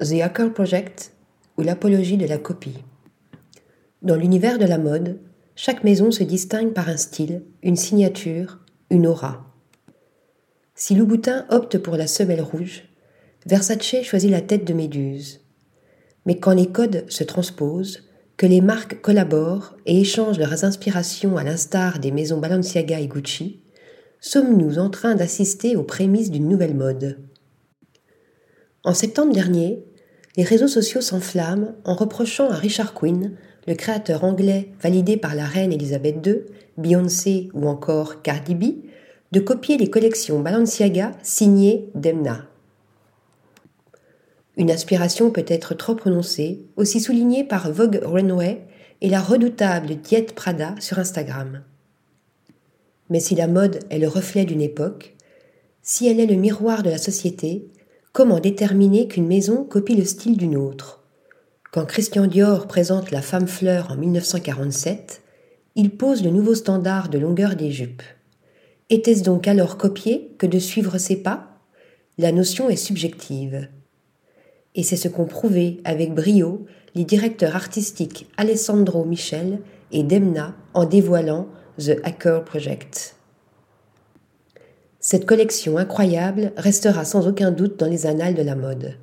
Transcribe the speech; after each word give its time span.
The 0.00 0.20
Hacker 0.22 0.52
Project 0.52 1.12
ou 1.56 1.62
l'apologie 1.62 2.16
de 2.16 2.26
la 2.26 2.38
copie. 2.38 2.84
Dans 4.00 4.14
l'univers 4.14 4.60
de 4.60 4.64
la 4.64 4.78
mode, 4.78 5.18
chaque 5.56 5.82
maison 5.82 6.12
se 6.12 6.22
distingue 6.22 6.72
par 6.72 6.88
un 6.88 6.96
style, 6.96 7.42
une 7.64 7.74
signature, 7.74 8.60
une 8.90 9.08
aura. 9.08 9.52
Si 10.76 10.94
Louboutin 10.94 11.46
opte 11.50 11.78
pour 11.78 11.96
la 11.96 12.06
semelle 12.06 12.42
rouge, 12.42 12.84
Versace 13.44 14.04
choisit 14.04 14.30
la 14.30 14.40
tête 14.40 14.64
de 14.64 14.72
méduse. 14.72 15.40
Mais 16.26 16.38
quand 16.38 16.52
les 16.54 16.68
codes 16.68 17.04
se 17.10 17.24
transposent, 17.24 18.08
que 18.36 18.46
les 18.46 18.60
marques 18.60 19.00
collaborent 19.00 19.76
et 19.84 20.00
échangent 20.00 20.38
leurs 20.38 20.62
inspirations 20.62 21.36
à 21.36 21.42
l'instar 21.42 21.98
des 21.98 22.12
maisons 22.12 22.38
Balenciaga 22.38 23.00
et 23.00 23.08
Gucci, 23.08 23.64
sommes-nous 24.20 24.78
en 24.78 24.90
train 24.90 25.16
d'assister 25.16 25.74
aux 25.74 25.82
prémices 25.82 26.30
d'une 26.30 26.48
nouvelle 26.48 26.76
mode? 26.76 27.27
En 28.88 28.94
septembre 28.94 29.34
dernier, 29.34 29.84
les 30.38 30.44
réseaux 30.44 30.66
sociaux 30.66 31.02
s'enflamment 31.02 31.74
en 31.84 31.94
reprochant 31.94 32.48
à 32.48 32.54
Richard 32.54 32.94
Quinn, 32.94 33.36
le 33.66 33.74
créateur 33.74 34.24
anglais 34.24 34.70
validé 34.80 35.18
par 35.18 35.34
la 35.34 35.44
reine 35.44 35.74
Elisabeth 35.74 36.26
II, 36.26 36.36
Beyoncé 36.78 37.50
ou 37.52 37.68
encore 37.68 38.22
Cardi 38.22 38.54
B, 38.54 38.64
de 39.30 39.40
copier 39.40 39.76
les 39.76 39.90
collections 39.90 40.40
Balenciaga 40.40 41.12
signées 41.22 41.90
Demna. 41.94 42.46
Une 44.56 44.70
aspiration 44.70 45.30
peut-être 45.30 45.74
trop 45.74 45.94
prononcée, 45.94 46.64
aussi 46.76 46.98
soulignée 46.98 47.44
par 47.44 47.70
Vogue 47.70 48.00
Runway 48.02 48.62
et 49.02 49.10
la 49.10 49.20
redoutable 49.20 49.96
Diet 49.96 50.34
Prada 50.34 50.74
sur 50.80 50.98
Instagram. 50.98 51.62
Mais 53.10 53.20
si 53.20 53.34
la 53.34 53.48
mode 53.48 53.80
est 53.90 53.98
le 53.98 54.08
reflet 54.08 54.46
d'une 54.46 54.62
époque, 54.62 55.14
si 55.82 56.08
elle 56.08 56.20
est 56.20 56.26
le 56.26 56.36
miroir 56.36 56.82
de 56.82 56.88
la 56.88 56.96
société, 56.96 57.68
comment 58.18 58.40
déterminer 58.40 59.06
qu'une 59.06 59.28
maison 59.28 59.62
copie 59.62 59.94
le 59.94 60.04
style 60.04 60.36
d'une 60.36 60.56
autre 60.56 61.04
Quand 61.70 61.86
Christian 61.86 62.26
Dior 62.26 62.66
présente 62.66 63.12
la 63.12 63.22
femme 63.22 63.46
fleur 63.46 63.92
en 63.92 63.96
1947, 63.96 65.22
il 65.76 65.96
pose 65.96 66.24
le 66.24 66.30
nouveau 66.30 66.56
standard 66.56 67.10
de 67.10 67.18
longueur 67.20 67.54
des 67.54 67.70
jupes. 67.70 68.02
Était-ce 68.90 69.22
donc 69.22 69.46
alors 69.46 69.76
copier 69.76 70.34
que 70.36 70.48
de 70.48 70.58
suivre 70.58 70.98
ses 70.98 71.22
pas? 71.22 71.60
La 72.18 72.32
notion 72.32 72.68
est 72.68 72.74
subjective 72.74 73.68
et 74.74 74.82
c'est 74.82 74.96
ce 74.96 75.06
qu'ont 75.06 75.26
prouvé 75.26 75.80
avec 75.84 76.12
brio 76.12 76.66
les 76.96 77.04
directeurs 77.04 77.54
artistiques 77.54 78.26
Alessandro 78.36 79.04
Michel 79.04 79.60
et 79.92 80.02
Demna 80.02 80.56
en 80.74 80.86
dévoilant 80.86 81.46
The 81.78 82.00
Hacker 82.02 82.44
Project. 82.44 83.17
Cette 85.10 85.24
collection 85.24 85.78
incroyable 85.78 86.52
restera 86.58 87.06
sans 87.06 87.26
aucun 87.26 87.50
doute 87.50 87.78
dans 87.78 87.88
les 87.88 88.04
annales 88.04 88.34
de 88.34 88.42
la 88.42 88.54
mode. 88.54 88.96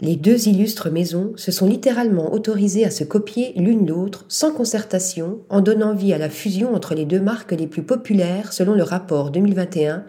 Les 0.00 0.16
deux 0.16 0.48
illustres 0.48 0.90
maisons 0.90 1.34
se 1.36 1.52
sont 1.52 1.66
littéralement 1.66 2.32
autorisées 2.32 2.86
à 2.86 2.90
se 2.90 3.04
copier 3.04 3.52
l'une 3.54 3.86
l'autre 3.86 4.24
sans 4.28 4.50
concertation 4.50 5.40
en 5.50 5.60
donnant 5.60 5.94
vie 5.94 6.14
à 6.14 6.18
la 6.18 6.30
fusion 6.30 6.74
entre 6.74 6.94
les 6.94 7.04
deux 7.04 7.20
marques 7.20 7.52
les 7.52 7.66
plus 7.66 7.82
populaires 7.82 8.54
selon 8.54 8.72
le 8.72 8.82
rapport 8.82 9.30
2021 9.30 10.06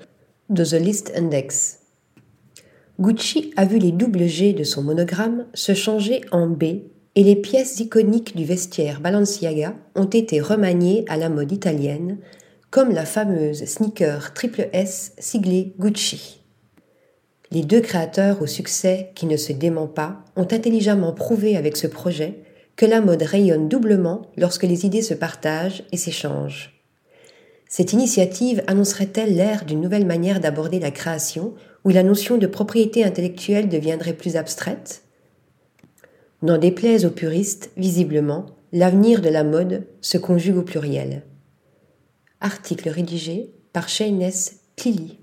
de 0.49 0.63
The 0.63 0.81
List 0.81 1.11
Index. 1.13 1.79
Gucci 2.97 3.51
a 3.57 3.65
vu 3.65 3.79
les 3.79 3.91
doubles 3.91 4.27
G 4.27 4.53
de 4.53 4.63
son 4.63 4.81
monogramme 4.81 5.43
se 5.53 5.73
changer 5.73 6.21
en 6.31 6.47
B 6.47 6.63
et 7.15 7.23
les 7.23 7.35
pièces 7.35 7.81
iconiques 7.81 8.37
du 8.37 8.45
vestiaire 8.45 9.01
Balenciaga 9.01 9.75
ont 9.93 10.05
été 10.05 10.39
remaniées 10.39 11.03
à 11.09 11.17
la 11.17 11.27
mode 11.27 11.51
italienne, 11.51 12.17
comme 12.69 12.91
la 12.91 13.05
fameuse 13.05 13.63
sneaker 13.65 14.33
triple 14.33 14.67
S 14.73 15.13
siglée 15.19 15.73
Gucci. 15.79 16.41
Les 17.49 17.63
deux 17.63 17.79
créateurs 17.79 18.41
au 18.41 18.47
succès 18.47 19.11
qui 19.15 19.25
ne 19.25 19.37
se 19.37 19.53
dément 19.53 19.87
pas 19.87 20.25
ont 20.35 20.47
intelligemment 20.51 21.13
prouvé 21.13 21.55
avec 21.55 21.77
ce 21.77 21.87
projet 21.87 22.43
que 22.75 22.85
la 22.85 22.99
mode 22.99 23.23
rayonne 23.23 23.69
doublement 23.69 24.23
lorsque 24.35 24.63
les 24.63 24.85
idées 24.85 25.01
se 25.01 25.13
partagent 25.13 25.83
et 25.93 25.97
s'échangent. 25.97 26.83
Cette 27.69 27.93
initiative 27.93 28.63
annoncerait-elle 28.67 29.35
l'ère 29.35 29.65
d'une 29.65 29.81
nouvelle 29.81 30.05
manière 30.05 30.39
d'aborder 30.39 30.79
la 30.79 30.91
création 30.91 31.53
où 31.85 31.89
la 31.89 32.03
notion 32.03 32.37
de 32.37 32.47
propriété 32.47 33.03
intellectuelle 33.03 33.69
deviendrait 33.69 34.13
plus 34.13 34.35
abstraite? 34.35 35.03
N'en 36.41 36.57
déplaise 36.57 37.05
aux 37.05 37.11
puristes, 37.11 37.71
visiblement, 37.77 38.45
l'avenir 38.73 39.21
de 39.21 39.29
la 39.29 39.43
mode 39.43 39.87
se 40.01 40.17
conjugue 40.17 40.57
au 40.57 40.63
pluriel. 40.63 41.23
Article 42.39 42.89
rédigé 42.89 43.51
par 43.73 43.89
Shayness 43.89 44.61
Tilly. 44.75 45.19